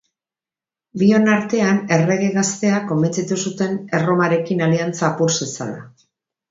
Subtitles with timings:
[1.01, 5.83] Bion artean errege gaztea konbentzitu zuten Erromarekin aliantza apur zezala.